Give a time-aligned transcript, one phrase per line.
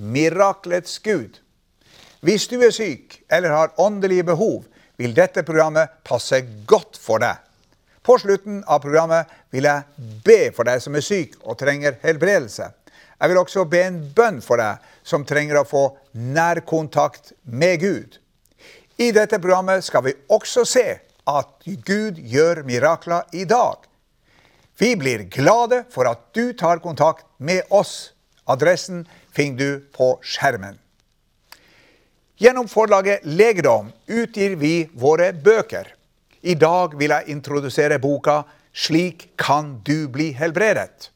[0.00, 1.38] miraklets Gud.
[2.24, 4.64] Hvis du er syk eller har åndelige behov,
[5.00, 7.38] vil dette programmet passe godt for deg.
[8.04, 12.70] På slutten av programmet vil jeg be for deg som er syk og trenger helbredelse.
[13.20, 15.84] Jeg vil også be en bønn for deg som trenger å få
[16.16, 18.16] nærkontakt med Gud.
[19.00, 20.86] I dette programmet skal vi også se
[21.28, 23.84] at Gud gjør mirakler i dag.
[24.80, 28.12] Vi blir glade for at du tar kontakt med oss.
[28.48, 30.78] Adressen finner du på skjermen.
[32.40, 35.94] Gjennom forlaget Legedom utgir vi våre bøker.
[36.40, 41.10] I dag vil jeg introdusere boka 'Slik kan du bli helbredet'.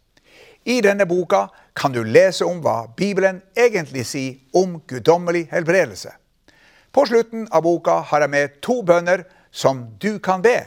[0.65, 6.13] I denne boka kan du lese om hva Bibelen egentlig sier om guddommelig helbredelse.
[6.93, 10.61] På slutten av boka har jeg med to bønner som du kan be.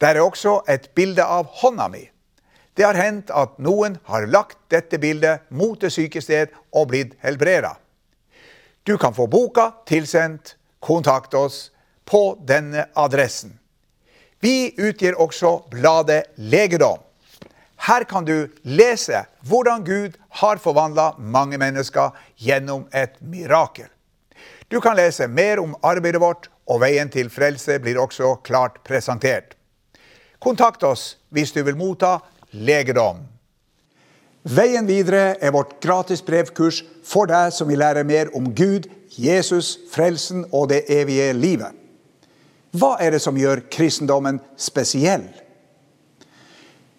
[0.00, 2.08] Der er også et bilde av hånda mi.
[2.78, 7.16] Det har hendt at noen har lagt dette bildet mot det syke sted og blitt
[7.26, 7.72] helbreda.
[8.86, 10.54] Du kan få boka tilsendt.
[10.78, 11.72] Kontakt oss
[12.06, 13.56] på denne adressen.
[14.38, 17.02] Vi utgir også bladet Legedom.
[17.82, 23.90] Her kan du lese hvordan Gud har forvandla mange mennesker gjennom et mirakel.
[24.70, 29.56] Du kan lese mer om arbeidet vårt, og veien til frelse blir også klart presentert.
[30.38, 32.20] Kontakt oss hvis du vil motta
[32.50, 33.24] legedom.
[34.48, 38.86] Veien videre er vårt gratis brevkurs for deg som vil lære mer om Gud,
[39.18, 41.74] Jesus, frelsen og det evige livet.
[42.72, 45.26] Hva er det som gjør kristendommen spesiell?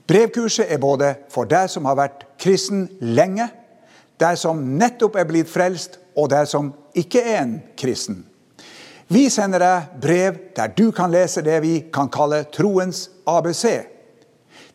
[0.09, 3.45] Brevkurset er både for deg som har vært kristen lenge,
[4.19, 8.23] deg som nettopp er blitt frelst, og deg som ikke er en kristen.
[9.09, 13.65] Vi sender deg brev der du kan lese det vi kan kalle troens ABC.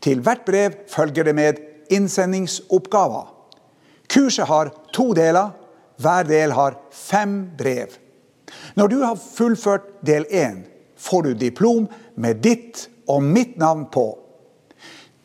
[0.05, 1.61] Til hvert brev følger det med
[1.91, 3.31] innsendingsoppgaver.
[4.13, 5.55] Kurset har to deler.
[5.97, 7.89] Hver del har fem brev.
[8.77, 10.65] Når du har fullført del én,
[10.97, 14.19] får du diplom med ditt og mitt navn på.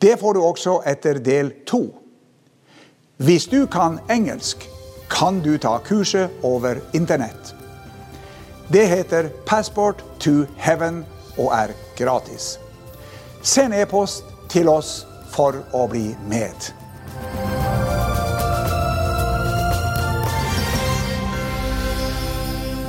[0.00, 1.82] Det får du også etter del to.
[3.16, 4.64] Hvis du kan engelsk,
[5.10, 7.54] kan du ta kurset over Internett.
[8.72, 11.04] Det heter Passport to Heaven
[11.36, 12.58] og er gratis.
[13.42, 16.70] Send e-post til oss for å bli med.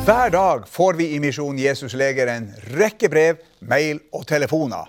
[0.02, 4.88] Hver dag får vi i Misjon Jesus Leger en rekke brev, mail og telefoner.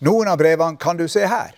[0.00, 1.52] Noen av brevene kan du se her.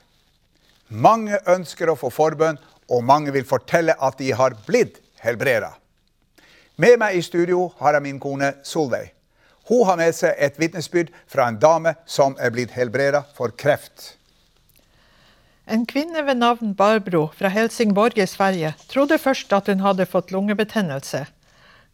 [0.89, 2.59] Mange ønsker å få forbønn,
[2.91, 5.71] og mange vil fortelle at de har blitt helbreda.
[6.83, 9.13] Med meg i studio har jeg min kone Solveig.
[9.71, 14.17] Hun har med seg et vitnesbyrd fra en dame som er blitt helbreda for kreft.
[15.67, 20.33] En kvinne ved navn Barbro fra Helsingborg i Sverige trodde først at hun hadde fått
[20.35, 21.27] lungebetennelse.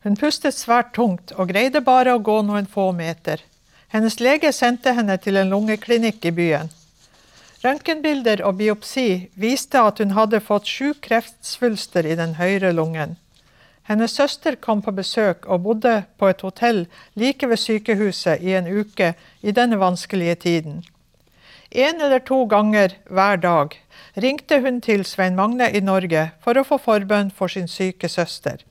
[0.04, 3.42] Hun pustet svært tungt og greide bare å gå noen få meter.
[3.92, 6.72] Hennes lege sendte henne til en lungeklinikk i byen.
[7.64, 13.16] Røntgenbilder og biopsi viste at hun hadde fått sju kreftsvulster i den høyre lungen.
[13.88, 16.86] Hennes søster kom på besøk og bodde på et hotell
[17.16, 20.84] like ved sykehuset i en uke i denne vanskelige tiden.
[21.70, 23.74] En eller to ganger hver dag
[24.16, 28.64] ringte hun til Svein Magne i Norge for å få forbønn for sin syke søster.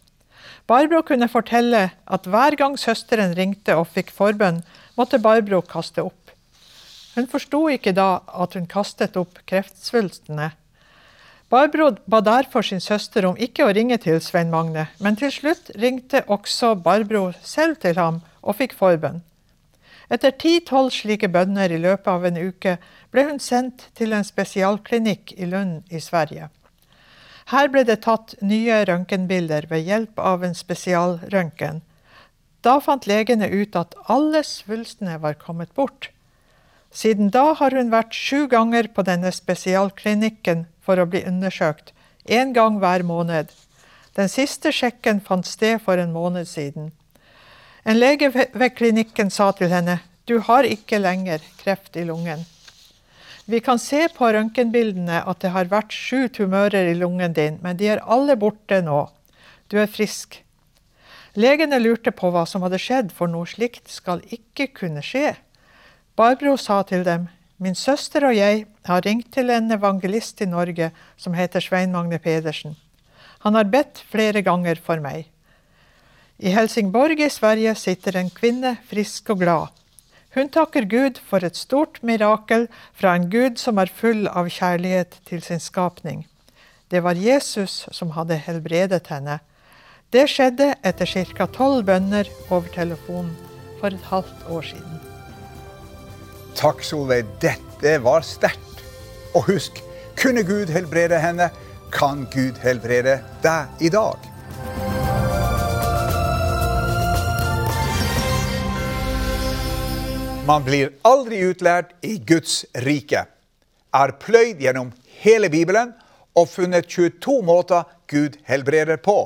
[0.68, 4.64] Barbro kunne fortelle at hver gang søsteren ringte og fikk forbønn,
[4.98, 6.34] måtte Barbro kaste opp.
[7.14, 10.52] Hun forsto ikke da at hun kastet opp kreftsvulstene.
[11.50, 15.70] Barbro ba derfor sin søster om ikke å ringe til Svein Magne, men til slutt
[15.78, 19.22] ringte også Barbro selv til ham og fikk forbønn.
[20.08, 22.78] Etter ti-tolv slike bønner i løpet av en uke
[23.12, 26.48] ble hun sendt til en spesialklinikk i Lund i Sverige.
[27.52, 31.82] Her ble det tatt nye røntgenbilder ved hjelp av en spesialrøntgen.
[32.64, 36.10] Da fant legene ut at alle svulstene var kommet bort.
[36.92, 41.94] Siden da har hun vært sju ganger på denne spesialklinikken for å bli undersøkt,
[42.28, 43.52] én gang hver måned.
[44.16, 46.92] Den siste sjekken fant sted for en måned siden.
[47.88, 52.42] En lege ved klinikken sa til henne du har ikke lenger kreft i lungen.
[53.48, 57.80] Vi kan se på røntgenbildene at det har vært sju tumører i lungen din, men
[57.80, 59.06] de er alle borte nå.
[59.72, 60.42] Du er frisk.
[61.40, 65.38] Legene lurte på hva som hadde skjedd, for noe slikt skal ikke kunne skje.
[66.20, 70.92] Barbro sa til dem, Min søster og jeg har ringt til en evangelist i Norge
[71.18, 72.76] som heter Svein Magne Pedersen.
[73.48, 75.26] Han har bedt flere ganger for meg.
[76.38, 79.72] I Helsingborg i Sverige sitter en kvinne frisk og glad.
[80.38, 85.18] Hun takker Gud for et stort mirakel fra en Gud som er full av kjærlighet
[85.26, 86.28] til sin skapning.
[86.94, 89.40] Det var Jesus som hadde helbredet henne.
[90.14, 91.50] Det skjedde etter ca.
[91.50, 93.34] tolv bønner over telefonen
[93.82, 95.02] for et halvt år siden.
[96.54, 97.26] Takk, Solveig.
[97.42, 98.86] Dette var sterkt.
[99.34, 99.82] Og husk,
[100.22, 101.50] kunne Gud helbrede henne,
[101.92, 104.37] kan Gud helbrede deg i dag.
[110.48, 113.26] Man blir aldri utlært i Guds rike.
[113.92, 115.92] Er pløyd gjennom hele Bibelen
[116.38, 119.20] og funnet 22 måter Gud helbreder på.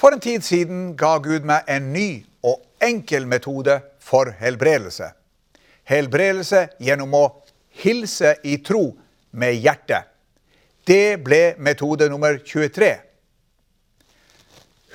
[0.00, 5.12] For en tid siden ga Gud meg en ny og enkel metode for helbredelse
[5.90, 7.24] helbredelse gjennom å
[7.82, 8.90] hilse i tro
[9.30, 10.06] med hjertet.
[10.86, 12.90] Det ble metode nummer 23.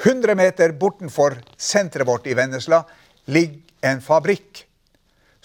[0.04, 2.82] 100 meter bortenfor senteret vårt i Vennesla
[3.32, 4.66] ligger en fabrikk.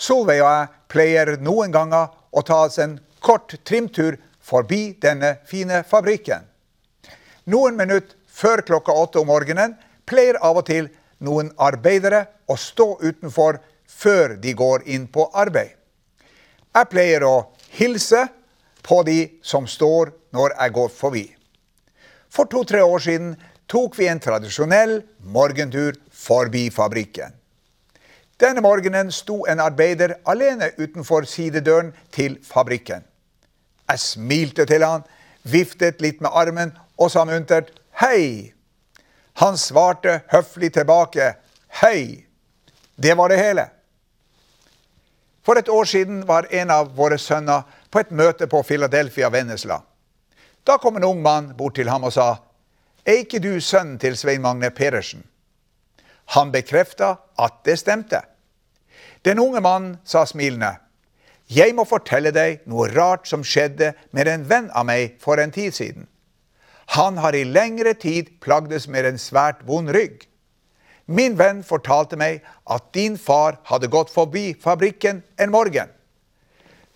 [0.00, 5.82] Solveig og jeg pleier noen ganger å ta oss en kort trimtur forbi denne fine
[5.86, 6.46] fabrikken.
[7.52, 9.74] Noen minutter før klokka åtte om morgenen
[10.08, 10.88] pleier av og til
[11.20, 13.60] noen arbeidere å stå utenfor
[13.90, 15.76] før de går inn på arbeid.
[16.70, 17.34] Jeg pleier å
[17.76, 18.24] hilse
[18.86, 21.26] på de som står når jeg går forbi.
[22.30, 23.34] For to-tre år siden
[23.70, 25.00] tok vi en tradisjonell
[25.34, 27.34] morgentur forbi fabrikken.
[28.40, 33.04] Denne morgenen sto en arbeider alene utenfor sidedøren til fabrikken.
[33.90, 35.02] Jeg smilte til han,
[35.42, 37.70] viftet litt med armen og sa muntert
[38.00, 38.52] 'hei'.
[39.34, 41.34] Han svarte høflig tilbake
[41.82, 42.24] 'hei'.
[43.02, 43.68] Det var det hele.
[45.42, 49.80] For et år siden var en av våre sønner på et møte på Philadelphia Vennesla.
[50.66, 52.36] Da kom en ung mann bort til ham og sa,
[53.06, 55.24] Er ikke du sønnen til Svein Magne Pedersen?
[56.24, 58.20] Han bekrefta at det stemte.
[59.22, 60.78] Den unge mannen sa smilende,
[61.50, 65.50] Jeg må fortelle deg noe rart som skjedde med en venn av meg for en
[65.50, 66.06] tid siden.
[66.94, 70.28] Han har i lengre tid plagdes med en svært vond rygg.
[71.10, 75.90] Min venn fortalte meg at din far hadde gått forbi fabrikken en morgen.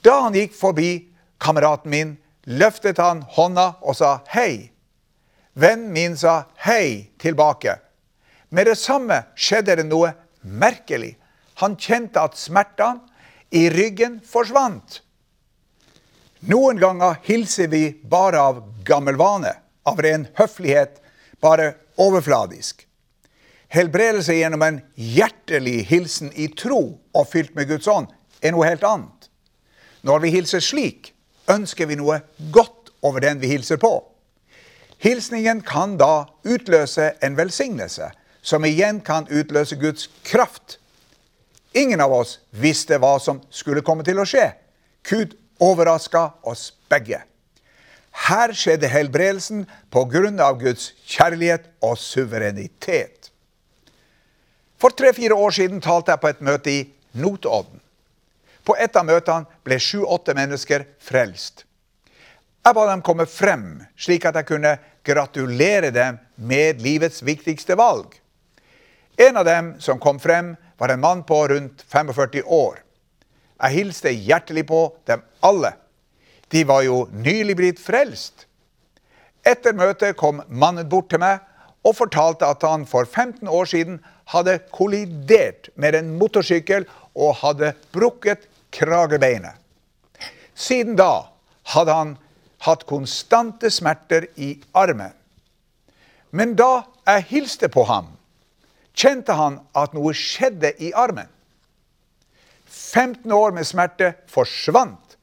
[0.06, 1.08] Da han gikk forbi
[1.42, 2.14] kameraten min,
[2.46, 4.70] løftet han hånda og sa hei.
[5.58, 7.74] Vennen min sa hei tilbake.
[8.54, 10.12] Med det samme skjedde det noe
[10.42, 11.16] merkelig.
[11.62, 13.00] Han kjente at smertene
[13.54, 15.00] i ryggen forsvant.
[16.50, 19.54] Noen ganger hilser vi bare av gammel vane,
[19.88, 20.98] av ren høflighet,
[21.40, 22.84] bare overfladisk.
[23.74, 26.82] Helbredelse gjennom en hjertelig hilsen i tro
[27.14, 28.10] og fylt med Guds ånd
[28.44, 29.30] er noe helt annet.
[30.04, 31.14] Når vi hilser slik,
[31.50, 32.20] ønsker vi noe
[32.52, 33.96] godt over den vi hilser på.
[35.04, 38.10] Hilsningen kan da utløse en velsignelse,
[38.44, 40.78] som igjen kan utløse Guds kraft.
[41.74, 44.52] Ingen av oss visste hva som skulle komme til å skje.
[45.02, 47.18] Gud overraska oss begge.
[48.28, 53.32] Her skjedde helbredelsen på grunn av Guds kjærlighet og suverenitet.
[54.78, 56.80] For tre-fire år siden talte jeg på et møte i
[57.18, 57.80] Notodden.
[58.64, 61.64] På et av møtene ble sju-åtte mennesker frelst.
[62.64, 68.14] Jeg ba dem komme frem, slik at jeg kunne gratulere dem med livets viktigste valg.
[69.20, 72.80] En av dem som kom frem, var en mann på rundt 45 år.
[73.62, 75.74] Jeg hilste hjertelig på dem alle.
[76.50, 78.46] De var jo nylig blitt frelst.
[79.44, 81.42] Etter møtet kom mannen bort til meg
[81.84, 84.00] og fortalte at han for 15 år siden
[84.32, 89.52] hadde kollidert med en motorsykkel og hadde brukket kragebeinet.
[90.54, 91.26] Siden da
[91.74, 92.16] hadde han
[92.64, 95.12] hatt konstante smerter i armen.
[96.30, 98.13] Men da jeg hilste på ham,
[98.94, 101.28] kjente han at noe skjedde i armen.
[102.66, 105.16] 15 år med smerte forsvant.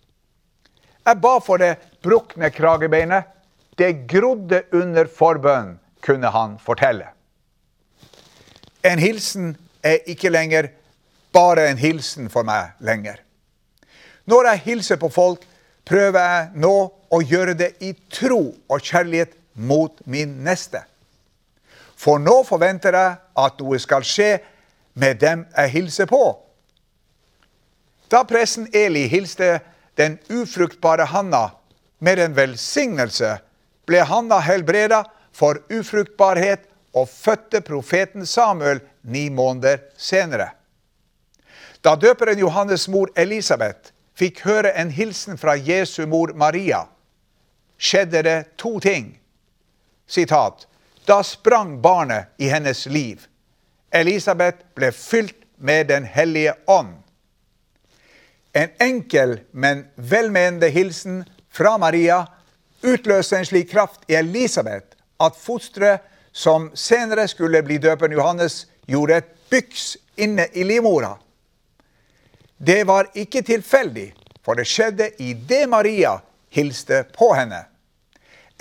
[1.06, 3.26] Jeg ba for det brukne kragebeinet.
[3.78, 7.08] Det grodde under forbønn, kunne han fortelle.
[8.84, 10.70] En hilsen er ikke lenger
[11.34, 13.22] bare en hilsen for meg lenger.
[14.30, 15.46] Når jeg hilser på folk,
[15.88, 16.76] prøver jeg nå
[17.12, 20.84] å gjøre det i tro og kjærlighet mot min neste.
[22.02, 24.32] For nå forventer jeg at noe skal skje
[24.98, 26.22] med dem jeg hilser på.
[28.12, 29.60] Da presten Eli hilste
[30.00, 31.52] den ufruktbare Hanna
[32.00, 33.38] med en velsignelse,
[33.86, 35.04] ble Hanna helbreda
[35.36, 36.66] for ufruktbarhet
[36.98, 40.50] og fødte profeten Samuel ni måneder senere.
[41.82, 46.84] Da døperen Johannes' mor Elisabeth fikk høre en hilsen fra Jesu mor Maria,
[47.78, 49.16] skjedde det to ting.
[50.06, 50.68] Sitat.
[51.06, 53.26] Da sprang barnet i hennes liv.
[53.92, 56.96] Elisabeth ble fylt med Den hellige ånd.
[58.54, 62.26] En enkel, men velmenende hilsen fra Maria
[62.82, 69.18] utløste en slik kraft i Elisabeth at fosteret, som senere skulle bli døperen Johannes, gjorde
[69.20, 71.18] et byks inne i livmora.
[72.58, 74.14] Det var ikke tilfeldig,
[74.46, 76.14] for det skjedde idet Maria
[76.50, 77.66] hilste på henne.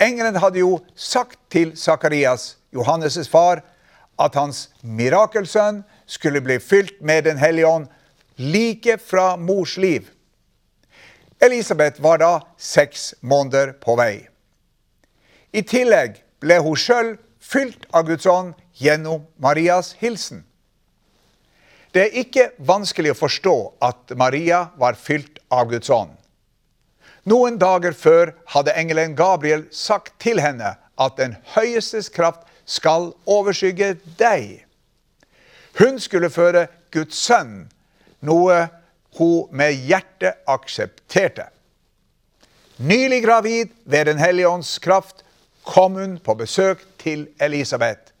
[0.01, 3.61] Engelen hadde jo sagt til Sakarias, Johannes' far,
[4.19, 7.87] at hans mirakelsønn skulle bli fylt med Den hellige ånd
[8.37, 10.09] like fra mors liv.
[11.41, 14.27] Elisabeth var da seks måneder på vei.
[15.53, 20.45] I tillegg ble hun sjøl fylt av Guds ånd gjennom Marias hilsen.
[21.91, 26.13] Det er ikke vanskelig å forstå at Maria var fylt av Guds ånd.
[27.23, 33.95] Noen dager før hadde engelen Gabriel sagt til henne at den høyestes kraft skal overskygge
[34.19, 34.63] deg.
[35.79, 37.69] Hun skulle føre Guds sønn,
[38.25, 38.67] noe
[39.17, 41.49] hun med hjertet aksepterte.
[42.81, 45.21] Nylig gravid ved Den hellige ånds kraft
[45.63, 48.11] kom hun på besøk til Elisabeth.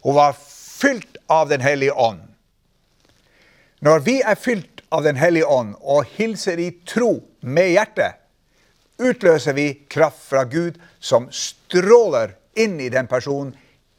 [0.00, 2.22] Hun var fylt av Den hellige ånd.
[3.80, 8.16] Når vi er fylt av Den hellige ånd og hilser i tro med hjertet,
[8.98, 13.54] utløser vi kraft fra Gud som stråler inn i den personen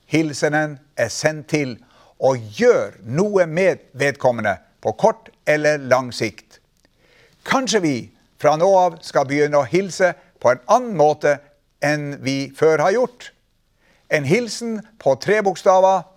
[0.07, 1.77] hilsenen er sendt til,
[2.19, 6.59] og gjør noe med vedkommende på kort eller lang sikt.
[7.45, 7.95] Kanskje vi
[8.41, 11.37] fra nå av skal begynne å hilse på en annen måte
[11.85, 13.31] enn vi før har gjort.
[14.09, 16.07] En hilsen på tre bokstaver.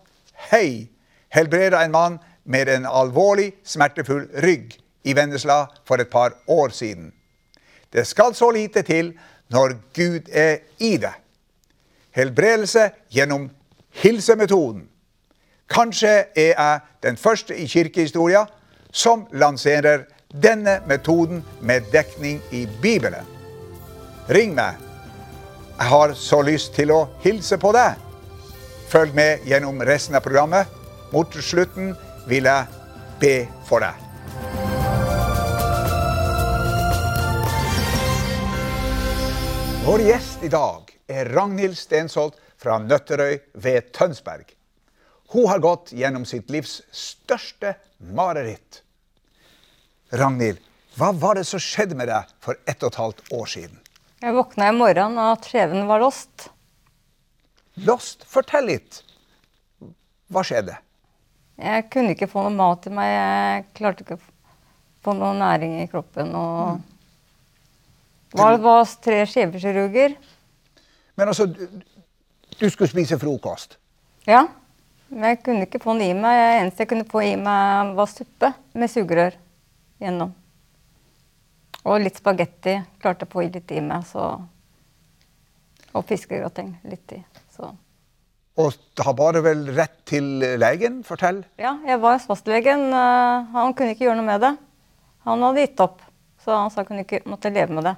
[0.50, 0.88] Hei,
[1.28, 7.12] helbreda en mann med en alvorlig, smertefull rygg i Vennesla for et par år siden.
[7.92, 9.12] Det skal så lite til
[9.50, 11.12] når Gud er i det.
[12.11, 13.50] Helbredelse gjennom
[13.90, 14.88] hilsemetoden.
[15.70, 18.44] Kanskje er jeg den første i kirkehistoria
[18.92, 20.04] som lanserer
[20.42, 23.26] denne metoden med dekning i Bibelen.
[24.30, 24.75] Ring meg.
[25.78, 27.97] Jeg har så lyst til å hilse på deg.
[28.90, 30.66] Følg med gjennom resten av programmet.
[31.12, 31.94] Mot slutten
[32.28, 32.66] vil jeg
[33.23, 33.35] be
[33.66, 34.09] for deg.
[39.90, 44.44] Vår gjest i dag er Ragnhild Stensholt fra Nøtterøy ved Tønsberg.
[45.32, 48.85] Hun har gått gjennom sitt livs største mareritt.
[50.14, 50.61] Ragnhild,
[50.94, 53.80] hva var det som skjedde med deg for ett og et halvt år siden?
[54.23, 56.47] Jeg våkna i morgen og at skjeven var låst.
[57.90, 59.00] Lost, fortell litt.
[60.30, 60.78] Hva skjedde?
[61.59, 63.11] Jeg kunne ikke få noe mat i meg.
[63.16, 64.25] Jeg klarte ikke å
[65.02, 66.30] få noe næring i kroppen.
[66.38, 66.78] og...
[66.78, 67.00] Det
[68.37, 70.16] var, var tre skjevekirurger.
[71.18, 73.76] Men altså, du, skulle spise frokost.
[74.28, 74.46] Ja.
[75.10, 76.38] Men jeg kunne ikke få den i meg.
[76.38, 79.37] Det eneste jeg kunne få i meg, var suppe med sugerør
[80.00, 80.32] gjennom.
[81.80, 84.06] Og litt spagetti klarte jeg å få litt i meg.
[84.08, 84.32] så...
[85.90, 87.18] Og fiskegrateng litt i.
[87.50, 87.66] Så.
[88.60, 91.00] Og har bare vel rett til legen?
[91.06, 91.40] Fortell.
[91.58, 92.92] Ja, jeg var hos fastlegen.
[92.94, 94.52] eh, Han kunne ikke gjøre noe med det.
[95.26, 96.04] Han hadde gitt opp,
[96.44, 97.96] så han sa han ikke måtte leve med det.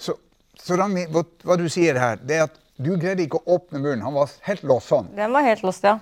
[0.00, 0.16] Så,
[0.56, 3.82] så Ragnhild, hva, hva du sier her, det er at du greide ikke å åpne
[3.82, 4.04] munnen.
[4.06, 5.10] Han var helt låst sånn.
[5.16, 5.98] Den var helt låst, ja.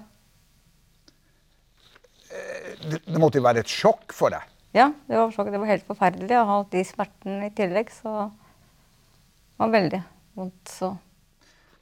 [2.78, 4.44] Det, det måtte jo være et sjokk for deg.
[4.76, 5.50] Ja, det var, sjokk.
[5.50, 7.90] det var helt forferdelig å ha de smertene i tillegg.
[7.90, 10.00] Så det var veldig
[10.38, 10.62] vondt.
[10.70, 10.92] Så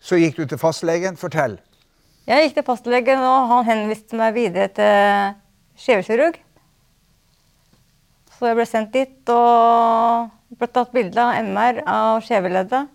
[0.01, 1.19] Så gikk du til fastlegen.
[1.21, 1.59] Fortell.
[2.31, 5.37] jeg gikk til fastlegen, og han henviste meg videre til
[5.83, 6.41] skjevekirurg.
[8.37, 10.29] Så jeg ble sendt dit og
[10.61, 12.93] ble tatt bilde av MR av skjeveleddet.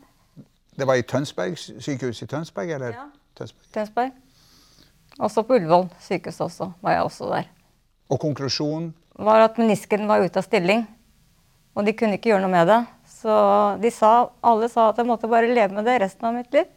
[0.77, 2.71] Det var i Tønsberg, sykehus i Tønsberg?
[2.77, 2.95] eller?
[2.95, 3.07] Ja.
[3.37, 3.71] Tønsberg.
[3.73, 4.11] Tønsberg.
[5.21, 7.49] Også på Ullevål sykehus også, var jeg også der.
[8.09, 8.93] Og konklusjonen?
[9.21, 10.85] var at menisken var ute av stilling.
[11.75, 12.79] Og de kunne ikke gjøre noe med det.
[13.07, 13.33] Så
[13.81, 16.69] de sa, alle sa at jeg måtte bare leve med det resten av mitt liv.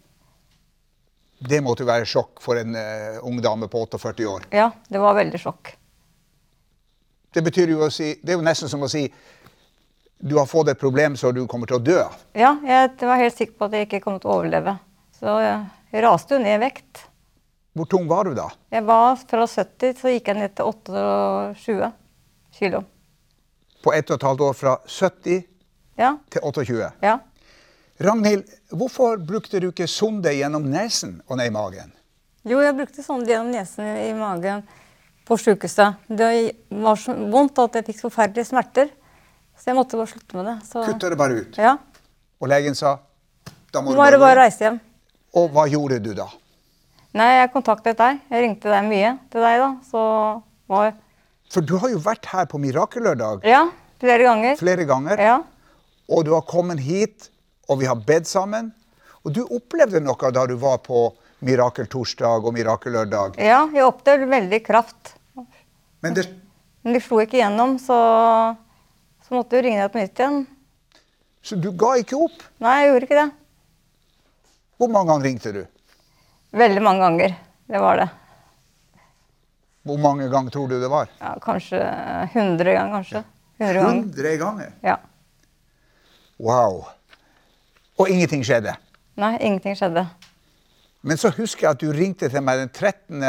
[1.44, 4.46] Det måtte jo være sjokk for en uh, ung dame på 48 år.
[4.54, 5.74] Ja, det var veldig sjokk.
[7.34, 9.08] Det betyr jo å si, det er jo nesten som å si
[10.24, 12.14] du har fått et problem så du kommer til å dø av.
[12.38, 14.76] Ja, jeg var helt sikker på at jeg ikke kom til å overleve.
[15.18, 17.02] Så jeg raste jo ned i vekt.
[17.74, 18.46] Hvor tung var du da?
[18.70, 21.90] Jeg var fra 70, så gikk jeg ned til 28
[22.54, 22.84] kilo.
[23.84, 25.42] På ett og et halvt år fra 70
[25.98, 26.92] Ja, til 28.
[27.02, 27.18] ja.
[28.02, 31.92] Ragnhild, hvorfor brukte du ikke sonde gjennom nesen og ned i magen?
[32.42, 34.64] Jo, jeg brukte sonde gjennom nesen i magen
[35.24, 35.94] på sykehuset.
[36.08, 36.30] Det
[36.84, 38.90] var så vondt at jeg fikk forferdelige smerter.
[39.56, 40.56] Så jeg måtte bare slutte med det.
[40.68, 41.58] Så, Kutta det bare ut.
[41.58, 41.76] ja.
[42.42, 42.98] Og legen sa
[43.72, 44.80] da må du må du bare gå reise hjem.
[45.38, 46.26] Og hva gjorde du da?
[47.14, 48.20] Nei, jeg kontaktet deg.
[48.30, 49.68] Jeg ringte deg mye til deg da.
[49.86, 50.02] Så
[50.68, 50.92] var
[51.54, 53.64] For du har jo vært her på Mirakellørdag Ja,
[54.02, 54.56] flere ganger.
[54.58, 55.18] flere ganger.
[55.22, 55.36] Ja.
[56.10, 57.30] Og du har kommet hit,
[57.68, 58.72] og vi har bedt sammen.
[59.24, 61.14] Og du opplevde noe da du var på
[61.44, 63.36] Mirakeltorsdag og Mirakellørdag.
[63.38, 65.14] ja, jeg opplevde veldig kraft.
[66.04, 66.26] Men det,
[66.84, 67.96] Men de slo ikke gjennom, så,
[69.24, 70.42] så måtte jeg ringe deg på nytt igjen.
[71.44, 72.42] så du ga ikke opp?
[72.64, 73.30] Nei, jeg gjorde ikke det.
[74.80, 75.62] Hvor mange ganger ringte du?
[76.54, 77.34] Veldig mange ganger.
[77.70, 78.08] Det var det.
[79.84, 81.08] Hvor mange ganger tror du det var?
[81.20, 81.80] Ja, kanskje
[82.32, 83.24] 100 ganger, kanskje.
[83.60, 84.02] 100 ganger.
[84.04, 84.70] 100 ganger.
[84.84, 84.96] Ja.
[86.38, 86.84] Wow.
[88.00, 88.74] Og ingenting skjedde.
[89.20, 90.06] Nei, ingenting skjedde.
[91.04, 93.20] Men så husker jeg at du ringte til meg den 13.,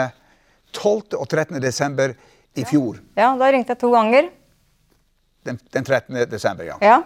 [0.76, 1.16] 12.
[1.20, 1.60] og 13.
[1.64, 2.14] desember
[2.56, 2.98] i fjor.
[3.20, 4.30] Ja, da ringte jeg to ganger.
[5.46, 6.22] Den, den 13.
[6.32, 6.78] desember, ja.
[6.84, 7.02] Ja.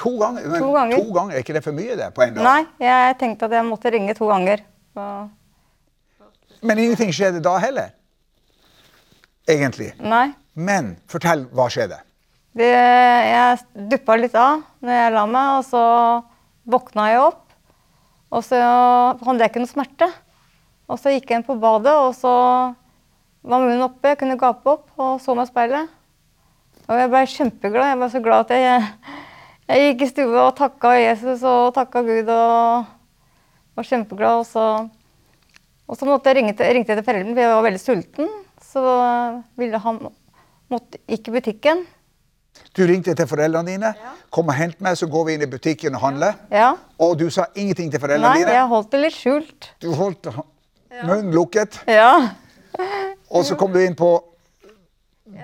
[0.00, 0.46] To ganger?
[0.50, 0.96] Men To ganger.
[1.04, 2.44] to ganger, Er ikke det for mye det på en dag?
[2.44, 4.64] Nei, jeg tenkte at jeg måtte ringe to ganger.
[4.96, 5.04] Så,
[6.64, 7.92] Men ingenting skjedde da heller?
[9.48, 9.92] Egentlig.
[10.00, 10.32] nei.
[10.54, 11.98] Men fortell, hva skjedde?
[12.54, 15.82] Det, jeg duppa litt av når jeg la meg, og så
[16.70, 17.43] våkna jeg opp.
[18.34, 20.08] Og så hadde jeg ikke noe smerte.
[20.90, 22.32] Og så gikk jeg inn på badet, og så
[23.44, 24.10] var munnen oppe.
[24.10, 25.92] Jeg kunne gape opp og så meg i speilet.
[26.84, 27.92] Og jeg ble kjempeglad.
[27.92, 29.14] Jeg var så glad at jeg,
[29.70, 32.90] jeg gikk i stua og takka Jesus og takka Gud og
[33.78, 34.42] var kjempeglad.
[34.42, 34.66] Og så,
[35.86, 38.32] og så måtte jeg ringe til, ringte jeg til foreldrene, for jeg var veldig sulten.
[38.64, 38.84] Så
[39.60, 40.02] ville han
[40.72, 41.86] måtte, gikk i butikken.
[42.74, 43.92] Du ringte til foreldrene dine.
[44.34, 46.34] Kom og hent meg, så går vi inn i butikken og handler.
[46.50, 46.72] Ja.
[47.02, 48.56] Og du sa ingenting til foreldrene Nei, dine.
[48.56, 49.68] jeg holdt det litt skjult.
[49.82, 50.30] Du holdt
[51.04, 51.80] munnen lukket.
[51.90, 52.10] Ja.
[53.30, 54.10] Og så kom du inn på,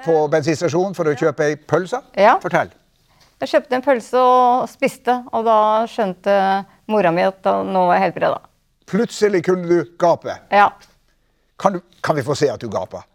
[0.04, 2.02] på bensinstasjonen for å kjøpe ei pølse.
[2.18, 2.37] Ja.
[2.42, 2.72] Fortell.
[3.40, 5.58] Jeg kjøpte en pølse og spiste, og da
[5.88, 6.34] skjønte
[6.92, 8.42] mora mi at nå var jeg helbreda.
[8.90, 10.34] Plutselig kunne du gape.
[10.52, 10.66] Ja.
[11.61, 13.06] Kan, du, kan vi få se at du gaper?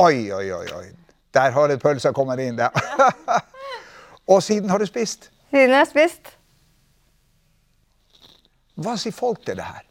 [0.00, 0.66] Oi, oi, oi.
[0.80, 0.86] oi.
[1.32, 2.56] Der har det pølsa kommet inn.
[2.58, 2.70] der.
[4.32, 5.30] og siden har du spist.
[5.50, 6.32] Siden jeg har spist.
[8.82, 9.84] Hva sier folk til det her?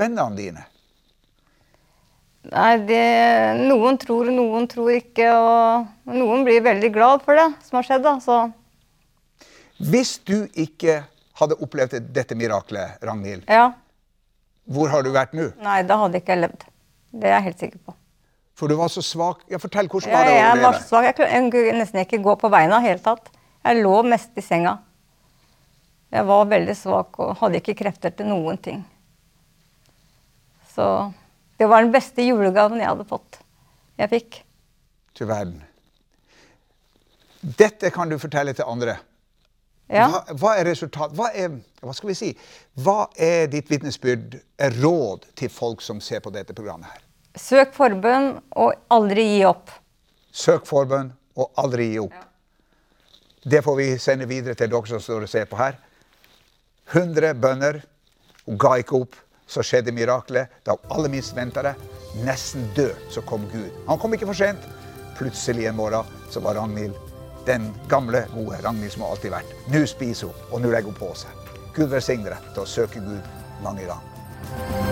[0.00, 0.64] Vennene dine?
[2.52, 3.02] Nei, det,
[3.68, 8.02] noen tror, noen tror ikke, og noen blir veldig glad for det som har skjedd.
[8.02, 8.40] da, så...
[9.82, 11.04] Hvis du ikke
[11.38, 13.68] hadde opplevd dette miraklet, Ragnhild, Ja.
[14.66, 15.52] hvor har du vært nå?
[15.62, 16.66] Nei, da hadde ikke jeg levd.
[17.12, 17.94] Det er jeg helt sikker på.
[18.62, 19.40] For du var så svak.
[19.50, 21.06] Ja, Fortell, hvordan var det ja, jeg var så svak.
[21.18, 23.26] Jeg kunne nesten ikke gå på beina i hele tatt.
[23.58, 24.76] Jeg lå mest i senga.
[26.14, 28.84] Jeg var veldig svak og hadde ikke krefter til noen ting.
[30.76, 30.86] Så
[31.58, 33.42] det var den beste julegaven jeg hadde fått.
[33.98, 34.42] Jeg fikk.
[35.18, 35.58] Til verden.
[37.42, 39.00] Dette kan du fortelle til andre.
[39.90, 40.06] Ja.
[40.06, 41.18] Hva, hva er resultat?
[41.18, 42.34] Hva er, hva skal vi si?
[42.78, 44.38] Hva er ditt vitnesbyrd,
[44.78, 47.08] råd til folk som ser på dette programmet her?
[47.38, 49.70] Søk forbønn og aldri gi opp.
[50.32, 52.18] Søk forbønn og aldri gi opp.
[53.42, 55.78] Det får vi sende videre til dere som står og ser på her.
[56.92, 57.80] 100 bønner.
[58.46, 59.16] Hun ga ikke opp.
[59.48, 60.52] Så skjedde miraklet.
[60.64, 61.74] Da hun aller minst venta det,
[62.24, 63.72] nesten død, så kom Gud.
[63.88, 64.68] Han kom ikke for sent.
[65.18, 66.96] Plutselig en morgen så var Ragnhild
[67.46, 69.56] den gamle, gode Ragnhild som har alltid vært.
[69.72, 71.52] Nå spiser hun, og nå legger hun på seg.
[71.74, 74.91] Gud velsigne deg til å søke Gud mange ganger.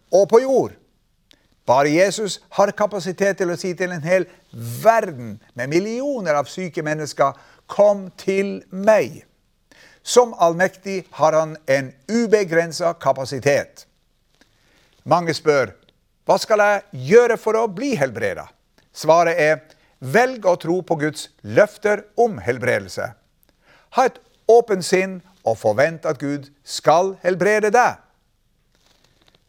[0.11, 0.77] og på jord'.
[1.65, 4.25] Bare Jesus har kapasitet til å si til en hel
[4.83, 7.33] verden med millioner av syke mennesker,
[7.67, 9.23] 'Kom til meg'.
[10.03, 13.85] Som allmektig har han en ubegrensa kapasitet.
[15.05, 15.71] Mange spør
[16.25, 18.45] hva skal jeg gjøre for å bli helbreda?
[18.93, 19.61] Svaret er
[19.99, 23.07] velg å tro på Guds løfter om helbredelse.
[23.97, 28.00] Ha et åpent sinn og forvent at Gud skal helbrede deg.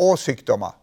[0.00, 0.76] og sykdommer.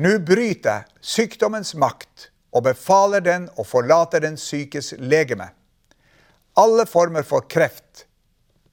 [0.00, 5.50] Nå bryter sykdommens makt og befaler den å forlate den sykes legeme.
[6.56, 8.06] Alle former for kreft,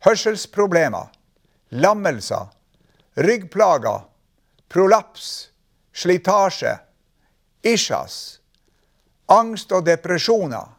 [0.04, 1.12] hørselsproblemer,
[1.76, 2.48] lammelser,
[3.20, 4.06] ryggplager,
[4.72, 5.50] prolaps,
[5.96, 6.78] slitasje,
[7.68, 8.40] isjas,
[9.32, 10.76] angst og depresjoner,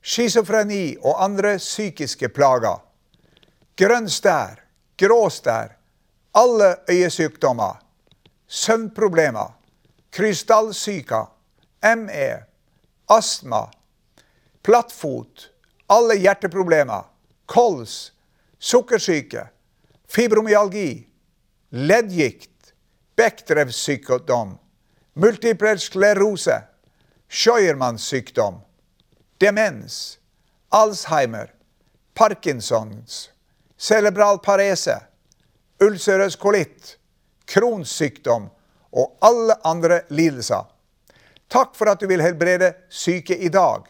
[0.00, 2.80] schizofreni og andre psykiske plager,
[3.80, 4.60] grønn stær,
[5.00, 5.76] grå stær,
[6.34, 7.80] alle øyesykdommer,
[8.46, 9.58] søvnproblemer,
[10.12, 11.26] krystallsyke,
[11.96, 12.42] ME,
[13.08, 13.66] astma,
[14.62, 15.50] plattfot,
[15.88, 17.02] alle hjerteproblemer,
[17.46, 18.12] kols,
[18.58, 19.48] sukkersyke,
[20.08, 21.08] fibromyalgi,
[21.70, 22.50] leddgikt,
[23.16, 24.58] Bechdrevs sykdom,
[25.14, 26.62] multiple sklerose,
[27.28, 28.60] Scheuermanns sykdom,
[29.40, 30.18] demens,
[30.72, 31.52] Alzheimer,
[32.14, 33.30] Parkinsons,
[33.76, 35.09] cerebral parese,
[35.80, 36.96] ulcerøs kolitt,
[37.50, 38.48] kronsykdom
[38.90, 40.66] og alle andre lidelser.
[41.50, 43.86] Takk for at du vil helbrede syke i dag,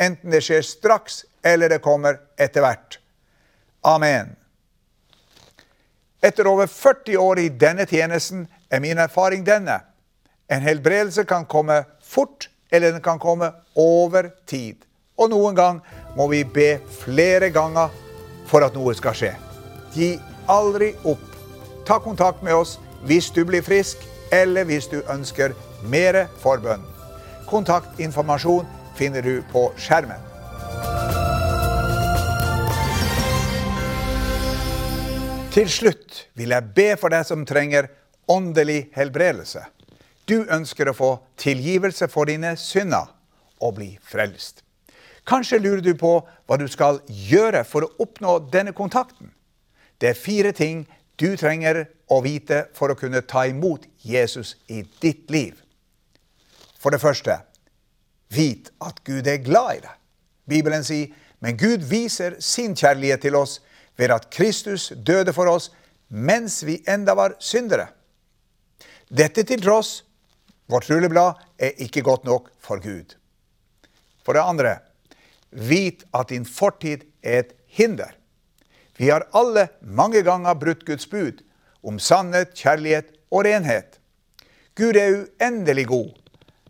[0.00, 2.98] enten det skjer straks eller det kommer etter hvert.
[3.82, 4.36] Amen.
[6.22, 9.80] Etter over 40 år i denne tjenesten er min erfaring denne.
[10.46, 14.76] En helbredelse kan komme fort, eller den kan komme over tid.
[15.18, 15.80] Og noen gang
[16.16, 17.90] må vi be flere ganger
[18.46, 19.34] for at noe skal skje.
[19.96, 20.14] Gi
[20.50, 21.31] aldri opp.
[21.86, 23.98] Ta kontakt med oss hvis du blir frisk,
[24.32, 26.84] eller hvis du ønsker mer forbønn.
[27.50, 30.20] Kontaktinformasjon finner du på skjermen.
[35.52, 37.90] Til slutt vil jeg be for deg som trenger
[38.30, 39.66] åndelig helbredelse.
[40.24, 43.10] Du ønsker å få tilgivelse for dine synder
[43.60, 44.62] og bli frelst.
[45.28, 49.34] Kanskje lurer du på hva du skal gjøre for å oppnå denne kontakten.
[50.00, 50.86] Det er fire ting
[51.22, 55.54] du trenger å vite for å kunne ta imot Jesus i ditt liv.
[56.82, 57.38] For det første,
[58.34, 59.98] vit at Gud er glad i deg.
[60.50, 63.60] Bibelen sier, men Gud viser sin kjærlighet til oss
[63.98, 65.70] ved at Kristus døde for oss
[66.08, 67.88] mens vi enda var syndere.
[69.12, 70.02] Dette til tross,
[70.70, 73.14] vårt rulleblad er ikke godt nok for Gud.
[74.24, 74.76] For det andre,
[75.50, 78.14] vit at din fortid er et hinder.
[79.02, 81.40] Vi har alle mange ganger brutt Guds bud
[81.82, 83.96] om sannhet, kjærlighet og renhet.
[84.78, 86.12] Gud er uendelig god,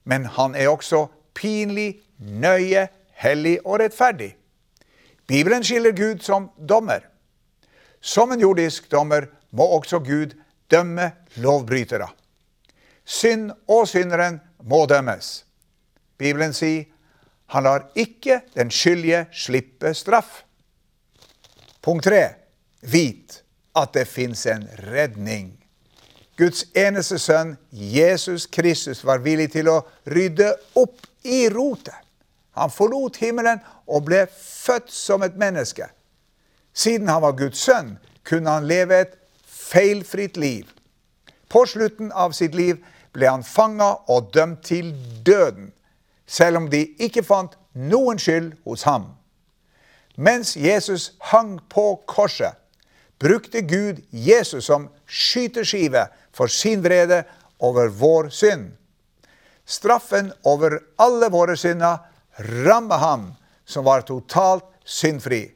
[0.08, 2.86] men han er også pinlig, nøye,
[3.20, 4.30] hellig og rettferdig.
[5.28, 7.04] Bibelen skiller Gud som dommer.
[8.00, 10.32] Som en jordisk dommer må også Gud
[10.72, 12.08] dømme lovbrytere.
[13.04, 15.44] Synd og synderen må dømmes.
[16.16, 16.88] Bibelen sier
[17.52, 20.46] han lar ikke den skyldige slippe straff.
[21.82, 22.22] Punkt tre.
[22.80, 23.42] Vit
[23.74, 25.52] at det fins en redning.
[26.38, 31.98] Guds eneste sønn, Jesus Kristus, var villig til å rydde opp i rotet.
[32.56, 35.88] Han forlot himmelen og ble født som et menneske.
[36.72, 39.16] Siden han var Guds sønn, kunne han leve et
[39.46, 40.68] feilfritt liv.
[41.48, 42.78] På slutten av sitt liv
[43.12, 44.92] ble han fanga og dømt til
[45.26, 45.72] døden,
[46.26, 49.10] selv om de ikke fant noen skyld hos ham.
[50.22, 52.54] Mens Jesus hang på korset,
[53.18, 57.24] brukte Gud Jesus som skyteskive for sin vrede
[57.58, 58.68] over vår synd.
[59.66, 61.98] Straffen over alle våre synder
[62.38, 63.24] rammet ham
[63.66, 65.48] som var totalt syndfri.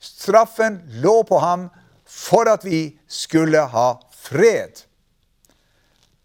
[0.00, 1.68] Straffen lå på ham
[2.08, 4.80] for at vi skulle ha fred.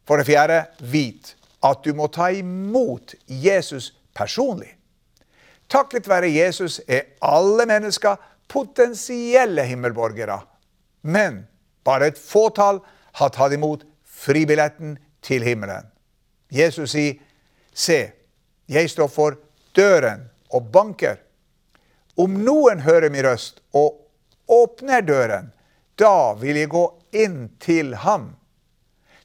[0.07, 1.33] For det fjerde, vit
[1.65, 4.74] at du må ta imot Jesus personlig.
[5.75, 8.15] Takket være Jesus er alle mennesker
[8.47, 10.37] potensielle himmelborgere.
[11.01, 11.41] Men
[11.83, 12.79] bare et fåtall
[13.19, 15.91] har tatt imot fribilletten til himmelen.
[16.51, 17.19] Jesus sier,
[17.73, 18.11] 'Se,
[18.69, 19.35] jeg står for
[19.75, 21.19] døren og banker.'
[22.17, 24.07] Om noen hører min røst og
[24.47, 25.51] åpner døren,
[25.99, 28.35] da vil jeg gå inn til ham.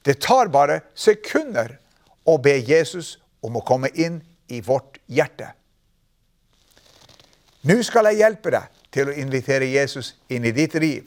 [0.05, 1.77] Det tar bare sekunder
[2.25, 5.53] å be Jesus om å komme inn i vårt hjerte.
[7.61, 11.05] Nå skal jeg hjelpe deg til å invitere Jesus inn i ditt liv.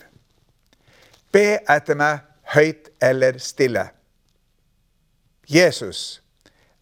[1.35, 2.23] Be etter meg
[2.55, 3.89] høyt eller stille.
[5.51, 6.23] Jesus,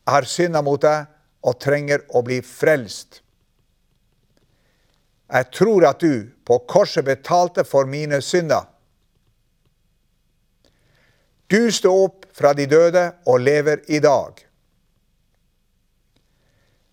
[0.04, 1.08] jeg har synda mot deg
[1.42, 3.22] og trenger å bli frelst.
[5.32, 8.68] Jeg tror at du på korset betalte for mine synder.
[11.48, 14.36] Du står opp fra de døde og lever i dag.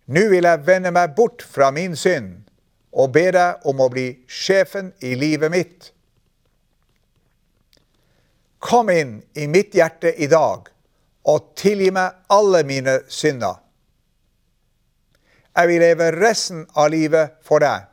[0.10, 2.49] Nå vil jeg vende meg bort fra min synd
[2.92, 5.92] og be deg om å bli sjefen i livet mitt.
[8.60, 10.68] Kom inn i mitt hjerte i dag
[11.30, 13.60] og tilgi meg alle mine synder.
[15.56, 17.88] Jeg vil leve resten av livet for deg.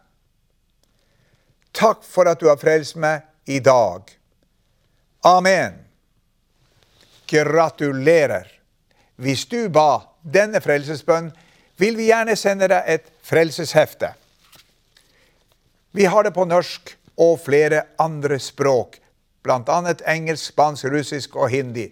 [1.77, 4.07] Takk for at du har frelst meg i dag.
[5.27, 5.81] Amen.
[7.27, 8.47] Gratulerer.
[9.17, 11.33] Hvis du ba denne frelsesbønnen,
[11.77, 14.15] vil vi gjerne sende deg et frelseshefte.
[15.97, 18.99] Vi har det på norsk og flere andre språk,
[19.41, 19.77] bl.a.
[20.13, 21.87] engelsk, spansk, russisk og hindi.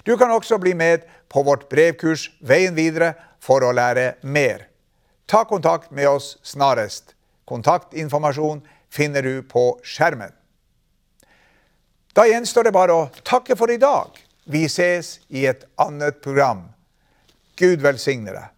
[0.00, 3.12] Du kan også bli med på vårt brevkurs Veien videre
[3.44, 4.64] for å lære mer.
[5.28, 7.12] Ta kontakt med oss snarest.
[7.44, 10.32] Kontaktinformasjon finner du på skjermen.
[12.16, 14.16] Da gjenstår det bare å takke for i dag.
[14.48, 16.70] Vi ses i et annet program.
[17.60, 18.57] Gud velsigne deg.